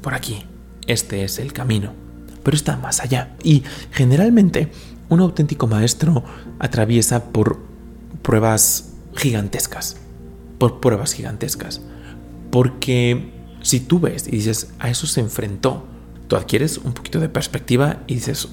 por 0.00 0.14
aquí, 0.14 0.44
este 0.86 1.24
es 1.24 1.38
el 1.38 1.52
camino. 1.52 1.92
Pero 2.42 2.56
está 2.56 2.76
más 2.76 3.00
allá. 3.00 3.36
Y 3.42 3.62
generalmente 3.90 4.70
un 5.08 5.20
auténtico 5.20 5.66
maestro 5.66 6.24
atraviesa 6.58 7.24
por 7.32 7.60
pruebas 8.22 8.93
gigantescas, 9.14 9.96
por 10.58 10.80
pruebas 10.80 11.12
gigantescas. 11.12 11.80
Porque 12.50 13.32
si 13.62 13.80
tú 13.80 14.00
ves 14.00 14.26
y 14.28 14.32
dices, 14.32 14.72
a 14.78 14.90
eso 14.90 15.06
se 15.06 15.20
enfrentó, 15.20 15.86
tú 16.28 16.36
adquieres 16.36 16.78
un 16.78 16.92
poquito 16.92 17.20
de 17.20 17.28
perspectiva 17.28 18.02
y 18.06 18.14
dices, 18.14 18.48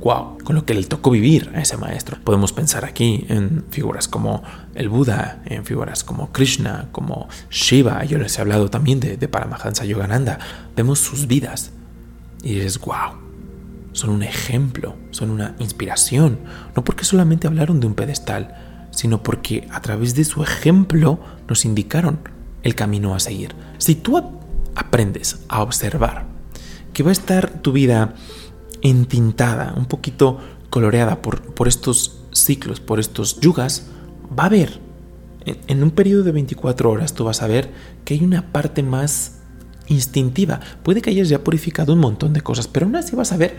wow, 0.00 0.38
con 0.44 0.56
lo 0.56 0.64
que 0.64 0.74
le 0.74 0.84
tocó 0.84 1.10
vivir 1.10 1.50
a 1.54 1.60
ese 1.60 1.76
maestro. 1.76 2.18
Podemos 2.22 2.52
pensar 2.52 2.84
aquí 2.84 3.26
en 3.28 3.64
figuras 3.70 4.08
como 4.08 4.42
el 4.74 4.88
Buda, 4.88 5.42
en 5.46 5.64
figuras 5.64 6.04
como 6.04 6.32
Krishna, 6.32 6.88
como 6.92 7.28
Shiva. 7.50 8.04
Yo 8.04 8.18
les 8.18 8.38
he 8.38 8.40
hablado 8.40 8.70
también 8.70 9.00
de, 9.00 9.16
de 9.16 9.28
Paramahansa 9.28 9.84
Yogananda. 9.84 10.38
Vemos 10.74 10.98
sus 10.98 11.26
vidas 11.26 11.72
y 12.42 12.54
dices, 12.54 12.78
wow, 12.80 13.18
son 13.92 14.10
un 14.10 14.22
ejemplo, 14.22 14.94
son 15.10 15.30
una 15.30 15.56
inspiración. 15.58 16.38
No 16.76 16.84
porque 16.84 17.04
solamente 17.04 17.46
hablaron 17.46 17.80
de 17.80 17.86
un 17.86 17.94
pedestal, 17.94 18.65
sino 18.96 19.22
porque 19.22 19.68
a 19.70 19.82
través 19.82 20.14
de 20.14 20.24
su 20.24 20.42
ejemplo 20.42 21.20
nos 21.48 21.66
indicaron 21.66 22.18
el 22.62 22.74
camino 22.74 23.14
a 23.14 23.20
seguir. 23.20 23.54
Si 23.76 23.94
tú 23.94 24.16
aprendes 24.74 25.40
a 25.48 25.62
observar 25.62 26.24
que 26.94 27.02
va 27.02 27.10
a 27.10 27.12
estar 27.12 27.60
tu 27.60 27.72
vida 27.72 28.14
entintada, 28.80 29.74
un 29.76 29.84
poquito 29.84 30.38
coloreada 30.70 31.20
por, 31.20 31.42
por 31.42 31.68
estos 31.68 32.22
ciclos, 32.32 32.80
por 32.80 32.98
estos 32.98 33.38
yugas, 33.40 33.88
va 34.36 34.44
a 34.44 34.46
haber, 34.46 34.80
en, 35.44 35.58
en 35.66 35.82
un 35.82 35.90
periodo 35.90 36.22
de 36.22 36.32
24 36.32 36.90
horas 36.90 37.12
tú 37.12 37.24
vas 37.24 37.42
a 37.42 37.46
ver 37.46 37.70
que 38.06 38.14
hay 38.14 38.24
una 38.24 38.50
parte 38.50 38.82
más 38.82 39.40
instintiva. 39.88 40.60
Puede 40.82 41.02
que 41.02 41.10
hayas 41.10 41.28
ya 41.28 41.44
purificado 41.44 41.92
un 41.92 41.98
montón 41.98 42.32
de 42.32 42.40
cosas, 42.40 42.66
pero 42.66 42.86
aún 42.86 42.96
así 42.96 43.14
vas 43.14 43.32
a 43.32 43.36
ver 43.36 43.56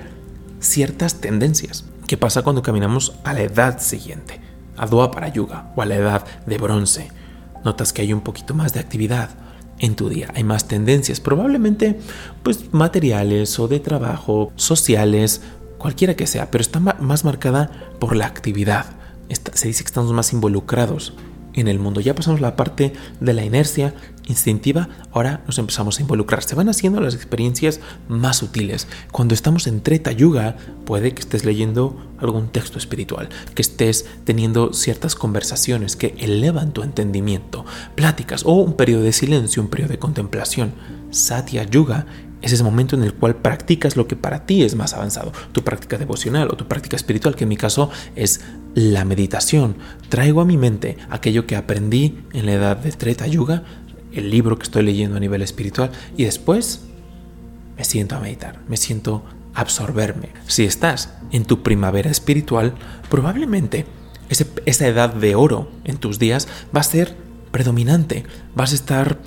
ciertas 0.59 1.21
tendencias. 1.21 1.85
¿Qué 2.07 2.17
pasa 2.17 2.41
cuando 2.41 2.63
caminamos 2.63 3.13
a 3.23 3.33
la 3.33 3.43
edad 3.43 3.79
siguiente? 3.79 4.46
A 4.77 5.11
para 5.11 5.29
Yuga 5.29 5.71
o 5.75 5.81
a 5.81 5.85
la 5.85 5.95
edad 5.95 6.25
de 6.45 6.57
bronce. 6.57 7.09
Notas 7.63 7.93
que 7.93 8.01
hay 8.01 8.13
un 8.13 8.21
poquito 8.21 8.53
más 8.53 8.73
de 8.73 8.79
actividad 8.79 9.29
en 9.79 9.95
tu 9.95 10.09
día, 10.09 10.31
hay 10.33 10.43
más 10.43 10.67
tendencias, 10.67 11.19
probablemente 11.19 11.99
pues 12.43 12.73
materiales 12.73 13.59
o 13.59 13.67
de 13.67 13.79
trabajo, 13.79 14.51
sociales, 14.55 15.41
cualquiera 15.77 16.15
que 16.15 16.27
sea, 16.27 16.49
pero 16.49 16.61
está 16.61 16.79
más 16.79 17.25
marcada 17.25 17.69
por 17.99 18.15
la 18.15 18.25
actividad. 18.25 18.85
se 19.29 19.67
dice 19.67 19.83
que 19.83 19.87
estamos 19.87 20.11
más 20.13 20.33
involucrados 20.33 21.13
en 21.61 21.67
el 21.67 21.79
mundo. 21.79 22.01
Ya 22.01 22.15
pasamos 22.15 22.41
la 22.41 22.55
parte 22.55 22.93
de 23.19 23.33
la 23.33 23.43
inercia 23.43 23.93
instintiva, 24.27 24.89
ahora 25.11 25.41
nos 25.47 25.57
empezamos 25.57 25.99
a 25.99 26.01
involucrar. 26.01 26.43
Se 26.43 26.55
van 26.55 26.69
haciendo 26.69 26.99
las 26.99 27.15
experiencias 27.15 27.79
más 28.09 28.37
sutiles. 28.37 28.87
Cuando 29.11 29.33
estamos 29.33 29.67
en 29.67 29.81
Treta 29.81 30.11
Yuga, 30.11 30.57
puede 30.85 31.13
que 31.13 31.21
estés 31.21 31.45
leyendo 31.45 31.97
algún 32.19 32.49
texto 32.49 32.77
espiritual, 32.77 33.29
que 33.55 33.61
estés 33.61 34.05
teniendo 34.25 34.73
ciertas 34.73 35.15
conversaciones 35.15 35.95
que 35.95 36.15
elevan 36.19 36.73
tu 36.73 36.83
entendimiento, 36.83 37.65
pláticas 37.95 38.43
o 38.45 38.53
un 38.53 38.73
periodo 38.73 39.03
de 39.03 39.13
silencio, 39.13 39.61
un 39.61 39.69
periodo 39.69 39.91
de 39.91 39.99
contemplación. 39.99 40.73
Satya 41.09 41.63
Yuga 41.63 42.05
es 42.41 42.53
ese 42.53 42.63
momento 42.63 42.95
en 42.95 43.03
el 43.03 43.13
cual 43.13 43.35
practicas 43.35 43.95
lo 43.95 44.07
que 44.07 44.15
para 44.15 44.45
ti 44.45 44.63
es 44.63 44.75
más 44.75 44.93
avanzado, 44.93 45.31
tu 45.51 45.63
práctica 45.63 45.97
devocional 45.97 46.49
o 46.51 46.55
tu 46.57 46.67
práctica 46.67 46.95
espiritual, 46.95 47.35
que 47.35 47.43
en 47.45 47.49
mi 47.49 47.57
caso 47.57 47.89
es 48.15 48.41
la 48.75 49.05
meditación. 49.05 49.77
Traigo 50.09 50.41
a 50.41 50.45
mi 50.45 50.57
mente 50.57 50.97
aquello 51.09 51.47
que 51.47 51.55
aprendí 51.55 52.19
en 52.33 52.45
la 52.45 52.53
edad 52.53 52.77
de 52.77 52.91
Treta 52.91 53.27
Yuga, 53.27 53.63
el 54.13 54.29
libro 54.29 54.57
que 54.57 54.63
estoy 54.63 54.83
leyendo 54.83 55.17
a 55.17 55.19
nivel 55.19 55.41
espiritual, 55.41 55.91
y 56.15 56.25
después 56.25 56.81
me 57.75 57.83
siento 57.83 58.15
a 58.15 58.19
meditar, 58.19 58.59
me 58.67 58.77
siento 58.77 59.23
a 59.53 59.61
absorberme. 59.61 60.29
Si 60.47 60.63
estás 60.63 61.13
en 61.31 61.45
tu 61.45 61.63
primavera 61.63 62.11
espiritual, 62.11 62.73
probablemente 63.09 63.85
esa 64.65 64.87
edad 64.87 65.13
de 65.13 65.35
oro 65.35 65.71
en 65.85 65.97
tus 65.97 66.19
días 66.19 66.47
va 66.75 66.81
a 66.81 66.83
ser 66.83 67.15
predominante, 67.51 68.25
vas 68.55 68.73
a 68.73 68.75
estar 68.75 69.19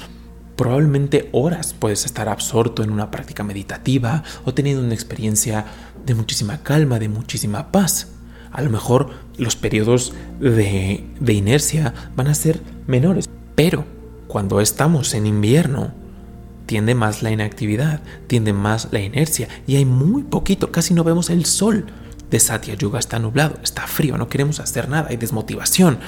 probablemente 0.61 1.31
horas 1.33 1.73
puedes 1.73 2.05
estar 2.05 2.29
absorto 2.29 2.83
en 2.83 2.91
una 2.91 3.11
práctica 3.11 3.43
meditativa 3.43 4.23
o 4.45 4.53
teniendo 4.53 4.85
una 4.85 4.93
experiencia 4.93 5.65
de 6.05 6.15
muchísima 6.15 6.59
calma, 6.59 6.99
de 6.99 7.09
muchísima 7.09 7.73
paz. 7.73 8.09
A 8.53 8.61
lo 8.61 8.69
mejor 8.69 9.09
los 9.39 9.57
periodos 9.57 10.13
de, 10.39 11.07
de 11.19 11.33
inercia 11.33 11.95
van 12.15 12.27
a 12.27 12.35
ser 12.35 12.61
menores, 12.87 13.27
pero 13.55 13.87
cuando 14.29 14.61
estamos 14.61 15.15
en 15.15 15.25
invierno, 15.25 15.95
tiende 16.67 16.95
más 16.95 17.23
la 17.23 17.31
inactividad, 17.31 18.03
tiende 18.27 18.53
más 18.53 18.89
la 18.91 19.01
inercia 19.01 19.49
y 19.67 19.77
hay 19.77 19.87
muy 19.87 20.25
poquito, 20.25 20.71
casi 20.71 20.93
no 20.93 21.05
vemos 21.05 21.31
el 21.31 21.47
sol 21.47 21.87
de 22.31 22.39
Satya 22.39 22.75
Yuga, 22.75 22.99
está 22.99 23.19
nublado, 23.19 23.59
está 23.63 23.87
frío, 23.87 24.19
no 24.19 24.29
queremos 24.29 24.61
hacer 24.61 24.91
nada, 24.91 25.09
hay 25.09 25.17
desmotivación 25.17 26.01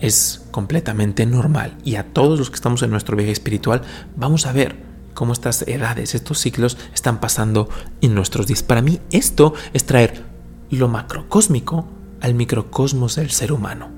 es 0.00 0.44
completamente 0.50 1.26
normal 1.26 1.76
y 1.84 1.96
a 1.96 2.12
todos 2.12 2.38
los 2.38 2.50
que 2.50 2.56
estamos 2.56 2.82
en 2.82 2.90
nuestro 2.90 3.16
viaje 3.16 3.32
espiritual 3.32 3.82
vamos 4.16 4.46
a 4.46 4.52
ver 4.52 4.76
cómo 5.14 5.32
estas 5.32 5.62
edades, 5.62 6.14
estos 6.14 6.38
ciclos 6.38 6.76
están 6.94 7.20
pasando 7.20 7.68
en 8.02 8.14
nuestros 8.14 8.46
días. 8.46 8.62
Para 8.62 8.82
mí 8.82 9.00
esto 9.10 9.54
es 9.72 9.84
traer 9.84 10.24
lo 10.70 10.88
macrocósmico 10.88 11.88
al 12.20 12.34
microcosmos 12.34 13.16
del 13.16 13.30
ser 13.30 13.52
humano. 13.52 13.88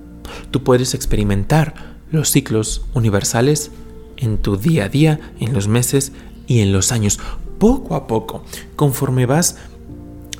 Tú 0.50 0.62
puedes 0.62 0.94
experimentar 0.94 1.74
los 2.10 2.30
ciclos 2.30 2.86
universales 2.94 3.70
en 4.16 4.38
tu 4.38 4.56
día 4.56 4.84
a 4.84 4.88
día, 4.88 5.20
en 5.40 5.52
los 5.52 5.68
meses 5.68 6.12
y 6.46 6.60
en 6.60 6.72
los 6.72 6.92
años, 6.92 7.18
poco 7.58 7.94
a 7.94 8.06
poco, 8.06 8.44
conforme 8.76 9.26
vas 9.26 9.56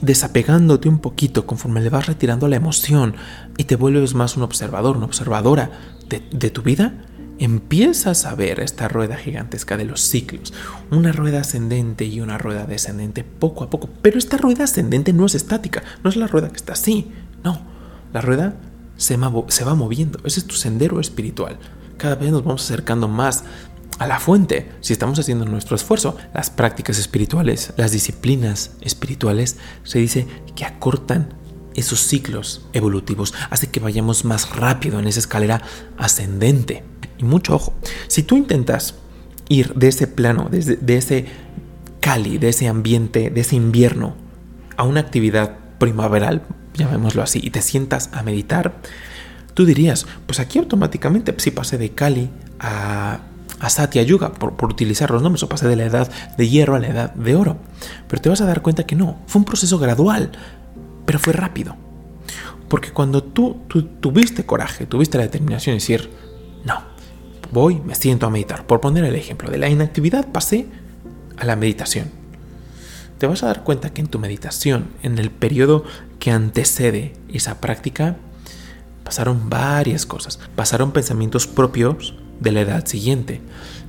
desapegándote 0.00 0.88
un 0.88 0.98
poquito 0.98 1.46
conforme 1.46 1.80
le 1.80 1.90
vas 1.90 2.06
retirando 2.06 2.48
la 2.48 2.56
emoción 2.56 3.14
y 3.56 3.64
te 3.64 3.76
vuelves 3.76 4.14
más 4.14 4.36
un 4.36 4.42
observador, 4.42 4.96
una 4.96 5.06
observadora 5.06 5.70
de, 6.08 6.50
tu 6.50 6.62
vida, 6.62 7.04
empiezas 7.38 8.24
a 8.24 8.34
ver 8.34 8.60
esta 8.60 8.88
rueda 8.88 9.16
gigantesca 9.16 9.76
de 9.76 9.84
los 9.84 10.00
ciclos, 10.00 10.54
una 10.90 11.12
rueda 11.12 11.40
ascendente 11.40 12.04
y 12.04 12.20
una 12.20 12.38
rueda 12.38 12.66
descendente 12.66 13.24
poco 13.24 13.64
a 13.64 13.70
poco. 13.70 13.88
Pero 14.02 14.18
esta 14.18 14.36
rueda 14.36 14.64
ascendente 14.64 15.12
no 15.12 15.26
es 15.26 15.34
estática, 15.34 15.82
no 16.02 16.10
es 16.10 16.16
la 16.16 16.26
rueda 16.26 16.48
que 16.48 16.56
está 16.56 16.72
así, 16.72 17.12
no, 17.44 17.60
la 18.12 18.20
rueda 18.20 18.56
se, 18.96 19.18
se 19.48 19.64
va 19.64 19.74
moviendo, 19.74 20.18
ese 20.24 20.40
es 20.40 20.46
tu 20.46 20.54
sendero 20.54 21.00
espiritual. 21.00 21.58
Cada 21.98 22.14
vez 22.14 22.30
nos 22.30 22.44
vamos 22.44 22.64
acercando 22.64 23.08
más 23.08 23.44
a 23.98 24.06
la 24.06 24.20
fuente 24.20 24.70
si 24.80 24.92
estamos 24.92 25.18
haciendo 25.18 25.44
nuestro 25.44 25.76
esfuerzo. 25.76 26.16
Las 26.34 26.50
prácticas 26.50 26.98
espirituales, 26.98 27.72
las 27.76 27.92
disciplinas 27.92 28.72
espirituales, 28.80 29.56
se 29.82 29.98
dice 29.98 30.26
que 30.54 30.64
acortan 30.64 31.34
esos 31.74 32.00
ciclos 32.00 32.66
evolutivos, 32.72 33.34
hace 33.50 33.68
que 33.68 33.80
vayamos 33.80 34.24
más 34.24 34.56
rápido 34.56 34.98
en 34.98 35.06
esa 35.06 35.20
escalera 35.20 35.62
ascendente. 35.96 36.82
Y 37.18 37.24
mucho 37.24 37.54
ojo, 37.54 37.74
si 38.08 38.22
tú 38.22 38.36
intentas 38.36 38.94
ir 39.48 39.74
de 39.74 39.88
ese 39.88 40.06
plano, 40.06 40.48
desde, 40.50 40.76
de 40.76 40.96
ese 40.96 41.26
cali, 42.00 42.38
de 42.38 42.48
ese 42.48 42.68
ambiente, 42.68 43.30
de 43.30 43.40
ese 43.40 43.56
invierno, 43.56 44.14
a 44.76 44.84
una 44.84 45.00
actividad 45.00 45.56
primaveral, 45.78 46.42
llamémoslo 46.74 47.22
así, 47.22 47.40
y 47.42 47.50
te 47.50 47.62
sientas 47.62 48.10
a 48.12 48.22
meditar, 48.22 48.80
tú 49.54 49.64
dirías, 49.64 50.06
pues 50.26 50.40
aquí 50.40 50.58
automáticamente 50.58 51.34
si 51.38 51.50
pasé 51.50 51.78
de 51.78 51.90
Cali 51.90 52.30
a 52.60 53.20
a 53.60 53.70
Satya 53.70 54.02
Yuga 54.02 54.32
por, 54.32 54.54
utilizar 54.70 55.10
los 55.10 55.22
nombres 55.22 55.42
o 55.42 55.48
pasé 55.48 55.68
de 55.68 55.76
la 55.76 55.84
edad 55.84 56.10
de 56.36 56.48
hierro 56.48 56.76
a 56.76 56.78
la 56.78 56.88
edad 56.88 57.14
de 57.14 57.34
oro. 57.34 57.56
Pero 58.08 58.22
te 58.22 58.28
vas 58.28 58.40
a 58.40 58.46
dar 58.46 58.62
cuenta 58.62 58.86
que 58.86 58.96
no, 58.96 59.18
fue 59.26 59.40
un 59.40 59.44
proceso 59.44 59.78
gradual, 59.78 60.32
pero 61.04 61.18
fue 61.18 61.32
rápido. 61.32 61.76
Porque 62.68 62.92
cuando 62.92 63.22
tú, 63.22 63.62
tuviste 64.00 64.44
coraje, 64.44 64.86
tuviste 64.86 65.16
la 65.16 65.24
determinación 65.24 65.72
de 65.72 65.80
decir, 65.80 66.10
no, 66.64 66.82
voy, 67.50 67.80
me 67.80 67.94
siento 67.94 68.26
a 68.26 68.30
meditar. 68.30 68.66
Por 68.66 68.80
poner 68.80 69.04
el 69.04 69.14
ejemplo, 69.14 69.50
de 69.50 69.58
la 69.58 69.68
inactividad 69.68 70.30
pasé 70.30 70.66
a 71.38 71.44
la 71.44 71.56
meditación. 71.56 72.10
Te 73.16 73.26
vas 73.26 73.42
a 73.42 73.46
dar 73.46 73.64
cuenta 73.64 73.90
que 73.90 74.00
en 74.00 74.06
tu 74.06 74.18
meditación, 74.18 74.88
en 75.02 75.18
el 75.18 75.30
periodo 75.30 75.84
que 76.20 76.30
antecede 76.30 77.14
esa 77.32 77.60
práctica, 77.60 78.16
pasaron 79.02 79.48
varias 79.48 80.04
cosas. 80.04 80.38
Pasaron 80.54 80.92
pensamientos 80.92 81.46
propios 81.46 82.14
de 82.40 82.52
la 82.52 82.60
edad 82.60 82.86
siguiente, 82.86 83.40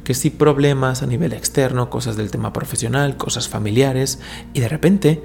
que 0.04 0.14
si 0.14 0.30
problemas 0.30 1.04
a 1.04 1.08
nivel 1.08 1.34
externo, 1.34 1.90
cosas 1.90 2.18
del 2.18 2.32
tema 2.32 2.54
profesional, 2.54 3.18
cosas 3.18 3.48
familiares, 3.48 4.20
y 4.54 4.60
de 4.60 4.70
repente 4.70 5.22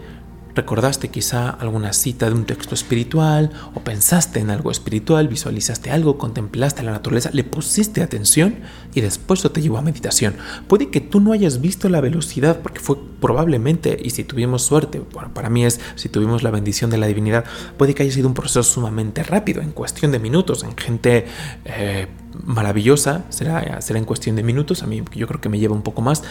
recordaste 0.55 1.09
quizá 1.09 1.51
alguna 1.51 1.93
cita 1.93 2.27
de 2.29 2.35
un 2.35 2.45
texto 2.45 2.75
espiritual 2.75 3.51
o 3.75 3.81
pensaste 3.81 4.41
en 4.41 4.51
algo 4.51 4.71
espiritual, 4.71 5.29
visualizaste 5.29 5.91
algo, 5.91 6.19
contemplaste 6.19 6.83
la 6.83 6.93
naturaleza, 6.93 7.31
le 7.33 7.45
pusiste 7.45 8.03
atención 8.03 8.57
y 8.95 9.01
después 9.01 9.41
eso 9.41 9.51
te 9.51 9.63
llevó 9.63 9.79
a 9.79 9.83
meditación. 9.83 10.35
Puede 10.69 10.91
que 10.91 11.01
tú 11.01 11.21
no 11.21 11.33
hayas 11.33 11.61
visto 11.61 11.89
la 11.89 12.01
velocidad 12.01 12.61
porque 12.61 12.81
fue 12.81 12.97
probablemente, 13.21 13.99
y 14.03 14.11
si 14.11 14.25
tuvimos 14.25 14.63
suerte, 14.63 15.01
bueno, 15.13 15.33
para 15.35 15.51
mí 15.51 15.65
es 15.65 15.81
si 15.97 16.09
tuvimos 16.09 16.43
la 16.43 16.51
bendición 16.51 16.91
de 16.91 16.99
la 16.99 17.07
divinidad, 17.07 17.45
puede 17.77 17.95
que 17.95 18.05
haya 18.05 18.13
sido 18.13 18.29
un 18.29 18.35
proceso 18.35 18.63
sumamente 18.63 19.23
rápido, 19.23 19.63
en 19.63 19.73
cuestión 19.73 20.13
de 20.13 20.19
minutos, 20.19 20.63
en 20.63 20.77
gente... 20.77 21.27
Eh, 21.65 22.07
maravillosa, 22.43 23.25
será, 23.29 23.81
será 23.81 23.99
en 23.99 24.05
cuestión 24.05 24.37
de 24.37 24.43
minutos, 24.43 24.83
a 24.83 24.87
mí 24.87 25.03
yo 25.15 25.27
creo 25.27 25.41
que 25.41 25.49
me 25.49 25.59
lleva 25.59 25.75
un 25.75 25.83
poco 25.83 26.03
más, 26.03 26.23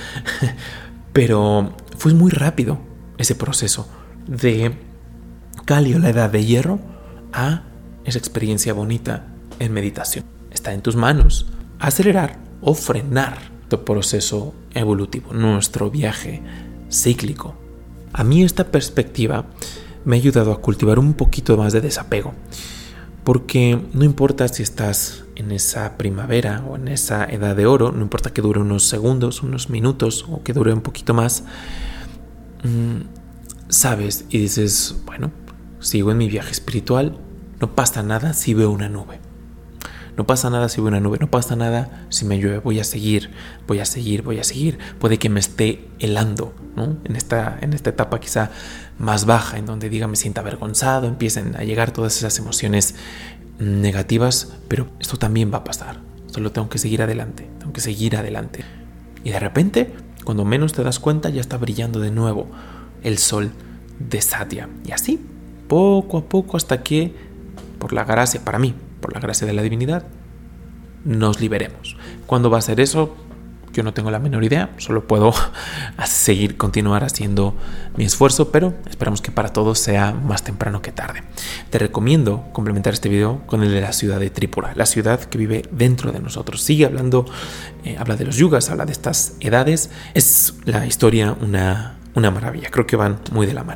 pero 1.13 1.73
fue 1.97 2.13
muy 2.13 2.31
rápido 2.31 2.79
ese 3.17 3.35
proceso 3.35 3.87
de 4.27 4.73
Cali 5.65 5.93
o 5.93 5.99
la 5.99 6.09
edad 6.09 6.29
de 6.29 6.43
hierro 6.43 6.79
a 7.31 7.63
esa 8.05 8.17
experiencia 8.17 8.73
bonita 8.73 9.27
en 9.59 9.73
meditación. 9.73 10.25
Está 10.51 10.73
en 10.73 10.81
tus 10.81 10.95
manos 10.95 11.47
acelerar 11.79 12.37
o 12.61 12.73
frenar 12.73 13.37
tu 13.69 13.83
proceso 13.83 14.53
evolutivo, 14.73 15.33
nuestro 15.33 15.89
viaje 15.89 16.41
cíclico. 16.91 17.55
A 18.11 18.23
mí 18.23 18.43
esta 18.43 18.65
perspectiva 18.65 19.45
me 20.05 20.15
ha 20.15 20.19
ayudado 20.19 20.51
a 20.51 20.61
cultivar 20.61 20.99
un 20.99 21.13
poquito 21.13 21.57
más 21.57 21.73
de 21.73 21.81
desapego, 21.81 22.33
porque 23.23 23.79
no 23.93 24.03
importa 24.03 24.47
si 24.47 24.63
estás 24.63 25.23
en 25.35 25.51
esa 25.51 25.97
primavera 25.97 26.63
o 26.67 26.75
en 26.75 26.87
esa 26.87 27.25
edad 27.25 27.55
de 27.55 27.65
oro, 27.65 27.91
no 27.91 28.01
importa 28.01 28.33
que 28.33 28.41
dure 28.41 28.59
unos 28.59 28.83
segundos, 28.83 29.41
unos 29.41 29.69
minutos 29.69 30.25
o 30.29 30.43
que 30.43 30.53
dure 30.53 30.73
un 30.73 30.81
poquito 30.81 31.13
más, 31.13 31.43
mm, 32.63 33.01
sabes 33.69 34.25
y 34.29 34.39
dices, 34.39 35.01
bueno, 35.05 35.31
sigo 35.79 36.11
en 36.11 36.17
mi 36.17 36.27
viaje 36.27 36.51
espiritual, 36.51 37.17
no 37.59 37.75
pasa 37.75 38.03
nada 38.03 38.33
si 38.33 38.53
veo 38.53 38.71
una 38.71 38.89
nube. 38.89 39.19
No 40.15 40.27
pasa 40.27 40.49
nada 40.49 40.69
si 40.69 40.79
veo 40.79 40.89
una 40.89 40.99
nube, 40.99 41.17
no 41.19 41.29
pasa 41.29 41.55
nada 41.55 42.05
si 42.09 42.25
me 42.25 42.37
llueve, 42.37 42.59
voy 42.59 42.79
a 42.79 42.83
seguir, 42.83 43.31
voy 43.67 43.79
a 43.79 43.85
seguir, 43.85 44.21
voy 44.21 44.39
a 44.39 44.43
seguir. 44.43 44.77
Puede 44.99 45.17
que 45.17 45.29
me 45.29 45.39
esté 45.39 45.87
helando, 45.99 46.53
¿no? 46.75 46.97
En 47.03 47.15
esta, 47.15 47.57
en 47.61 47.73
esta 47.73 47.89
etapa 47.89 48.19
quizá 48.19 48.51
más 48.99 49.25
baja, 49.25 49.57
en 49.57 49.65
donde 49.65 49.89
diga 49.89 50.07
me 50.07 50.15
sienta 50.15 50.41
avergonzado, 50.41 51.07
empiecen 51.07 51.55
a 51.55 51.63
llegar 51.63 51.91
todas 51.91 52.15
esas 52.17 52.37
emociones 52.37 52.95
negativas, 53.59 54.53
pero 54.67 54.87
esto 54.99 55.17
también 55.17 55.51
va 55.51 55.59
a 55.59 55.63
pasar. 55.63 56.01
Solo 56.27 56.51
tengo 56.51 56.69
que 56.69 56.77
seguir 56.77 57.01
adelante, 57.01 57.49
tengo 57.59 57.73
que 57.73 57.81
seguir 57.81 58.15
adelante. 58.15 58.63
Y 59.23 59.31
de 59.31 59.39
repente, 59.39 59.93
cuando 60.23 60.45
menos 60.45 60.73
te 60.73 60.83
das 60.83 60.99
cuenta, 60.99 61.29
ya 61.29 61.41
está 61.41 61.57
brillando 61.57 61.99
de 61.99 62.11
nuevo 62.11 62.47
el 63.03 63.17
sol 63.17 63.51
de 63.99 64.21
Satya. 64.21 64.69
Y 64.85 64.91
así, 64.91 65.19
poco 65.67 66.17
a 66.19 66.25
poco, 66.25 66.57
hasta 66.57 66.83
que, 66.83 67.15
por 67.79 67.93
la 67.93 68.03
gracia, 68.03 68.43
para 68.43 68.59
mí, 68.59 68.73
por 69.03 69.13
la 69.13 69.19
gracia 69.19 69.45
de 69.45 69.51
la 69.51 69.61
divinidad, 69.61 70.05
nos 71.03 71.41
liberemos. 71.41 71.97
¿Cuándo 72.25 72.49
va 72.49 72.59
a 72.59 72.61
ser 72.61 72.79
eso? 72.79 73.17
Yo 73.73 73.83
no 73.83 73.93
tengo 73.93 74.11
la 74.11 74.19
menor 74.19 74.45
idea, 74.45 74.69
solo 74.77 75.07
puedo 75.07 75.33
seguir, 76.05 76.55
continuar 76.55 77.03
haciendo 77.03 77.53
mi 77.97 78.05
esfuerzo, 78.05 78.49
pero 78.49 78.73
esperamos 78.89 79.21
que 79.21 79.31
para 79.31 79.49
todos 79.49 79.77
sea 79.77 80.13
más 80.13 80.43
temprano 80.43 80.81
que 80.81 80.93
tarde. 80.93 81.23
Te 81.69 81.79
recomiendo 81.79 82.45
complementar 82.53 82.93
este 82.93 83.09
video 83.09 83.41
con 83.45 83.61
el 83.61 83.71
de 83.71 83.81
la 83.81 83.91
ciudad 83.91 84.21
de 84.21 84.29
Tripura, 84.29 84.71
la 84.75 84.85
ciudad 84.85 85.19
que 85.19 85.37
vive 85.37 85.63
dentro 85.71 86.13
de 86.13 86.21
nosotros. 86.21 86.61
Sigue 86.61 86.85
hablando, 86.85 87.25
eh, 87.83 87.97
habla 87.99 88.15
de 88.15 88.23
los 88.23 88.37
yugas, 88.37 88.69
habla 88.69 88.85
de 88.85 88.93
estas 88.93 89.35
edades. 89.41 89.89
Es 90.13 90.53
la 90.63 90.85
historia 90.85 91.35
una 91.41 91.97
una 92.15 92.31
maravilla. 92.31 92.69
Creo 92.69 92.85
que 92.85 92.95
van 92.95 93.19
muy 93.31 93.45
de 93.45 93.53
la 93.53 93.63
mano. 93.63 93.71